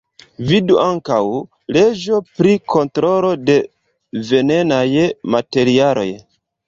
Vidu 0.51 0.77
ankaŭ: 0.83 1.17
leĝo 1.77 2.21
pri 2.39 2.55
kontrolo 2.75 3.29
de 3.51 3.59
venenaj 4.31 4.85
materialoj. 5.37 6.09